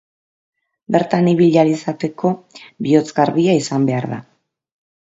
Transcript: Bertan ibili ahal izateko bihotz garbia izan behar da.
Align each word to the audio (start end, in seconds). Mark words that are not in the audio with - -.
Bertan 0.95 1.29
ibili 1.33 1.61
ahal 1.65 1.71
izateko 1.75 2.33
bihotz 2.87 3.05
garbia 3.23 3.57
izan 3.63 3.89
behar 3.95 4.13
da. 4.17 4.23